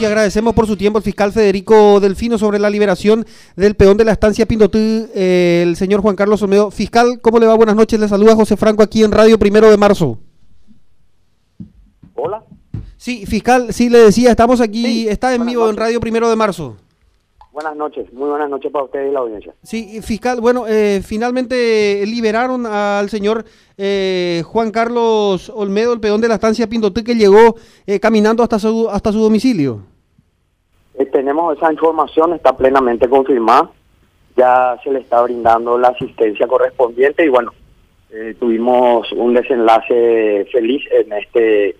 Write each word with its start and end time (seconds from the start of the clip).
y 0.00 0.04
agradecemos 0.04 0.54
por 0.54 0.66
su 0.66 0.76
tiempo 0.76 0.98
al 0.98 1.04
fiscal 1.04 1.32
Federico 1.32 2.00
Delfino 2.00 2.38
sobre 2.38 2.58
la 2.58 2.70
liberación 2.70 3.26
del 3.56 3.74
peón 3.74 3.96
de 3.96 4.04
la 4.04 4.12
estancia 4.12 4.46
Pindotú, 4.46 4.78
eh, 4.78 5.62
el 5.66 5.76
señor 5.76 6.00
Juan 6.00 6.16
Carlos 6.16 6.42
Olmedo. 6.42 6.70
Fiscal, 6.70 7.20
¿cómo 7.20 7.38
le 7.38 7.46
va? 7.46 7.54
Buenas 7.54 7.76
noches, 7.76 8.00
le 8.00 8.08
saluda 8.08 8.34
José 8.34 8.56
Franco 8.56 8.82
aquí 8.82 9.04
en 9.04 9.12
Radio 9.12 9.38
Primero 9.38 9.70
de 9.70 9.76
Marzo. 9.76 10.18
Hola. 12.14 12.44
Sí, 12.96 13.26
fiscal, 13.26 13.72
sí 13.72 13.88
le 13.88 13.98
decía, 13.98 14.30
estamos 14.30 14.60
aquí, 14.60 15.08
está 15.08 15.34
en 15.34 15.44
vivo 15.44 15.68
en 15.68 15.76
Radio 15.76 16.00
Primero 16.00 16.28
de 16.30 16.36
Marzo. 16.36 16.76
Buenas 17.54 17.76
noches, 17.76 18.12
muy 18.12 18.28
buenas 18.28 18.50
noches 18.50 18.72
para 18.72 18.86
ustedes 18.86 19.10
y 19.10 19.12
la 19.12 19.20
audiencia. 19.20 19.54
Sí, 19.62 20.02
fiscal, 20.02 20.40
bueno, 20.40 20.64
eh, 20.66 21.00
finalmente 21.04 22.02
liberaron 22.04 22.66
al 22.66 23.08
señor 23.08 23.44
eh, 23.78 24.42
Juan 24.44 24.72
Carlos 24.72 25.52
Olmedo, 25.54 25.92
el 25.92 26.00
peón 26.00 26.20
de 26.20 26.26
la 26.26 26.34
estancia 26.34 26.66
Pindotú, 26.66 27.04
que 27.04 27.14
llegó 27.14 27.54
eh, 27.86 28.00
caminando 28.00 28.42
hasta 28.42 28.58
su, 28.58 28.90
hasta 28.90 29.12
su 29.12 29.20
domicilio. 29.20 29.82
tenemos 31.12 31.56
esa 31.56 31.72
información, 31.72 32.32
está 32.32 32.56
plenamente 32.56 33.08
confirmada, 33.08 33.70
ya 34.36 34.76
se 34.82 34.90
le 34.90 34.98
está 34.98 35.22
brindando 35.22 35.78
la 35.78 35.90
asistencia 35.90 36.48
correspondiente 36.48 37.24
y 37.24 37.28
bueno, 37.28 37.52
tuvimos 38.40 39.12
un 39.12 39.32
desenlace 39.32 40.44
feliz 40.50 40.82
en 40.90 41.12
este 41.12 41.76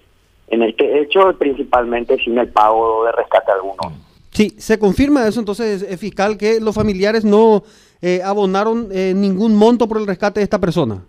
en 0.47 0.63
este 0.63 1.01
hecho, 1.01 1.37
principalmente 1.37 2.17
sin 2.19 2.39
el 2.39 2.49
pago 2.51 3.07
de 3.07 3.11
rescate 3.11 3.51
alguno. 3.51 4.14
Sí, 4.35 4.57
se 4.59 4.81
confirma 4.81 5.29
eso 5.29 5.39
entonces, 5.39 5.83
es 5.83 6.01
fiscal, 6.01 6.37
que 6.37 6.61
los 6.61 6.75
familiares 6.75 7.25
no 7.25 7.63
eh, 8.03 8.21
abonaron 8.23 8.89
eh, 8.91 9.15
ningún 9.15 9.55
monto 9.55 9.87
por 9.87 9.97
el 9.97 10.09
rescate 10.09 10.41
de 10.41 10.45
esta 10.45 10.59
persona. 10.59 11.05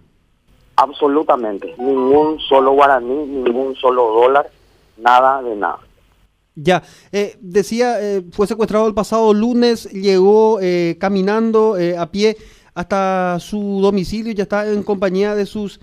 Absolutamente, 0.75 1.73
ningún 1.79 2.39
solo 2.39 2.73
guaraní, 2.73 3.25
ningún 3.25 3.75
solo 3.75 4.13
dólar, 4.13 4.47
nada 4.97 5.41
de 5.41 5.55
nada. 5.55 5.79
Ya, 6.53 6.83
eh, 7.11 7.35
decía, 7.41 7.97
fue 8.31 8.45
secuestrado 8.45 8.87
el 8.87 8.93
pasado 8.93 9.33
lunes, 9.33 9.91
llegó 9.91 10.59
caminando 10.99 11.75
a 11.97 12.05
pie 12.11 12.37
hasta 12.75 13.39
su 13.39 13.79
domicilio, 13.81 14.33
ya 14.33 14.43
está 14.43 14.67
en 14.67 14.83
compañía 14.83 15.33
de 15.33 15.47
sus 15.47 15.79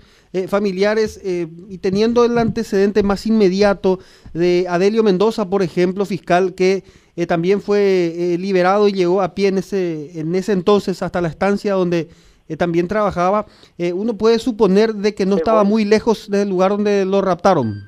familiares 0.47 1.21
y 1.23 1.77
teniendo 1.77 2.23
el 2.25 2.37
antecedente 2.37 3.03
más 3.03 3.27
inmediato 3.27 3.99
de 4.33 4.65
Adelio 4.67 5.03
Mendoza, 5.03 5.47
por 5.49 5.61
ejemplo, 5.61 6.05
fiscal, 6.05 6.55
que 6.55 6.83
eh, 7.15 7.27
también 7.27 7.61
fue 7.61 7.79
eh, 7.79 8.37
liberado 8.39 8.87
y 8.87 8.93
llegó 8.93 9.21
a 9.21 9.35
pie 9.35 9.49
en 9.49 9.59
ese, 9.59 10.19
en 10.19 10.33
ese 10.33 10.51
entonces 10.51 11.03
hasta 11.03 11.21
la 11.21 11.27
estancia 11.27 11.73
donde 11.73 12.07
eh, 12.49 12.57
también 12.57 12.87
trabajaba. 12.87 13.45
uno 13.93 14.15
puede 14.15 14.39
suponer 14.39 14.93
de 14.93 15.13
que 15.13 15.25
no 15.25 15.35
estaba 15.35 15.63
muy 15.63 15.85
lejos 15.85 16.29
del 16.29 16.49
lugar 16.49 16.71
donde 16.71 17.05
lo 17.05 17.21
raptaron. 17.21 17.83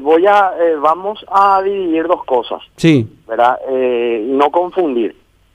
voy 0.00 0.26
a, 0.26 0.52
vamos 0.82 1.24
a 1.28 1.62
dividir 1.62 2.06
dos 2.06 2.24
cosas. 2.24 2.60
Sí. 2.76 3.06
¿Verdad? 3.28 3.58
no 4.26 4.50
confundir. 4.50 5.14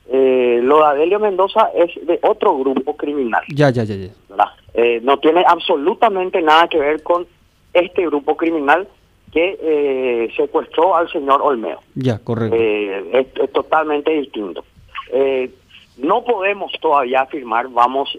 lo 0.09 0.77
de 0.79 0.85
Adelio 0.85 1.19
Mendoza 1.19 1.69
es 1.75 1.91
de 2.07 2.19
otro 2.23 2.57
grupo 2.57 2.95
criminal. 2.95 3.43
Ya, 3.53 3.69
ya, 3.69 3.83
ya, 3.83 3.95
ya. 3.95 4.99
no 5.01 5.19
tiene 5.19 5.43
absolutamente 5.45 6.41
nada 6.41 6.67
que 6.69 6.79
ver 6.79 7.03
con 7.03 7.27
este 7.73 8.05
grupo 8.05 8.35
criminal 8.35 8.87
que 9.31 9.57
eh, 9.61 10.33
secuestró 10.35 10.95
al 10.95 11.09
señor 11.09 11.41
Olmeo. 11.41 11.79
Ya, 11.95 12.19
correcto. 12.19 12.55
Eh, 12.55 13.27
es, 13.35 13.51
totalmente 13.51 14.11
distinto. 14.11 14.63
Eh, 15.11 15.51
no 15.97 16.23
podemos 16.23 16.71
todavía 16.81 17.21
afirmar, 17.21 17.67
vamos, 17.67 18.17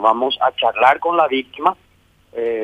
vamos 0.00 0.38
a 0.40 0.54
charlar 0.54 1.00
con 1.00 1.16
la 1.16 1.26
víctima, 1.26 1.76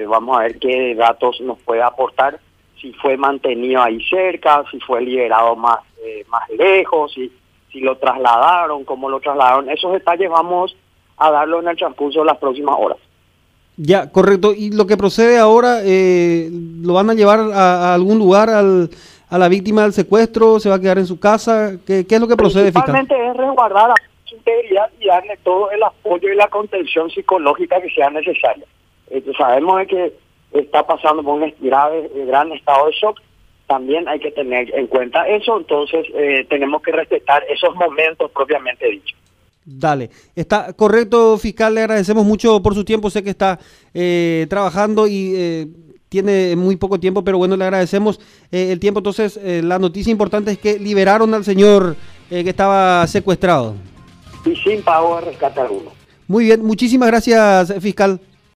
vamos 0.07 0.39
a 0.39 0.43
ver 0.43 0.61
qué 0.61 0.95
datos 0.95 1.41
nos 1.41 1.59
puede 1.59 1.83
aportar, 1.83 2.39
si 2.81 2.93
fue 2.93 3.17
mantenido 3.17 3.83
ahí 3.83 4.01
cerca, 4.05 4.63
si 4.71 4.79
fue 4.79 5.01
liberado 5.01 5.57
más, 5.57 5.81
más 6.29 6.49
lejos, 6.51 7.13
si, 7.15 7.33
si 7.73 7.81
lo 7.81 7.97
trasladaron, 7.97 8.85
cómo 8.85 9.11
lo 9.11 9.19
trasladaron. 9.19 9.69
Esos 9.71 9.93
detalles 9.93 10.31
vamos 10.31 10.77
a 11.17 11.33
darlo 11.33 11.59
en 11.59 11.67
el 11.67 11.77
transcurso 11.77 12.21
de 12.21 12.27
las 12.27 12.39
próximas 12.39 12.77
horas. 12.79 12.99
Ya, 13.77 14.11
correcto. 14.11 14.55
¿Y 14.55 14.71
lo 14.71 14.87
que 14.87 14.97
procede 14.97 15.39
ahora, 15.39 15.81
eh, 15.85 16.49
lo 16.83 16.95
van 16.95 17.11
a 17.11 17.15
llevar 17.15 17.41
a, 17.53 17.95
algún 17.95 18.19
lugar 18.19 18.49
al, 18.49 18.91
a 19.29 19.39
la 19.39 19.49
víctima 19.49 19.83
del 19.83 19.93
secuestro? 19.93 20.61
¿Se 20.61 20.69
va 20.69 20.77
a 20.77 20.81
quedar 20.81 20.99
en 20.99 21.07
su 21.07 21.19
casa? 21.19 21.73
¿Qué, 21.85 22.07
es 22.09 22.21
lo 22.21 22.29
que 22.29 22.37
procede, 22.37 22.71
Principalmente 22.71 23.15
es 23.15 23.37
resguardar 23.37 23.95
su 24.25 24.37
integridad 24.37 24.91
y 25.01 25.07
darle 25.07 25.37
todo 25.43 25.71
el 25.73 25.83
apoyo 25.83 26.33
y 26.33 26.37
la 26.37 26.49
contención 26.49 27.11
psicológica 27.11 27.81
que 27.81 27.91
sea 27.91 28.11
necesaria. 28.11 28.65
Eh, 29.11 29.25
sabemos 29.37 29.87
que 29.89 30.13
está 30.53 30.87
pasando 30.87 31.23
por 31.25 31.35
un 31.35 31.53
grave, 31.61 32.11
eh, 32.15 32.25
gran 32.27 32.53
estado 32.53 32.87
de 32.87 32.93
shock. 32.93 33.21
También 33.67 34.07
hay 34.09 34.21
que 34.21 34.31
tener 34.31 34.73
en 34.75 34.87
cuenta 34.87 35.27
eso, 35.27 35.57
entonces 35.57 36.07
tenemos 36.51 36.83
que 36.83 36.93
respetar 36.93 37.43
esos 37.49 37.75
momentos 37.75 38.31
propiamente 38.31 38.87
dichos. 38.87 39.19
Dale, 39.67 40.11
está 40.37 40.75
correcto, 40.75 41.39
fiscal, 41.39 41.75
le 41.75 41.81
agradecemos 41.81 42.27
mucho 42.27 42.61
por 42.63 42.75
su 42.75 42.85
tiempo, 42.85 43.09
sé 43.09 43.23
que 43.23 43.31
está 43.31 43.59
eh, 43.95 44.47
trabajando 44.51 45.07
y 45.07 45.33
eh, 45.35 45.69
tiene 46.11 46.55
muy 46.55 46.77
poco 46.77 47.01
tiempo, 47.01 47.25
pero 47.25 47.39
bueno, 47.39 47.57
le 47.57 47.65
agradecemos 47.65 48.21
eh, 48.53 48.73
el 48.73 48.79
tiempo. 48.79 49.01
Entonces, 49.01 49.41
la 49.43 49.79
noticia 49.79 50.11
importante 50.11 50.53
es 50.53 50.59
que 50.59 50.79
liberaron 50.79 51.33
al 51.33 51.45
señor 51.45 51.97
que 52.29 52.49
estaba 52.49 53.07
secuestrado. 53.07 53.75
Y 54.45 54.55
sin 54.57 54.83
pago 54.83 55.19
alguno. 55.57 55.93
Muy 56.29 56.45
bien, 56.45 56.65
muchísimas 56.65 57.09
gracias, 57.09 57.75
fiscal. 57.81 58.21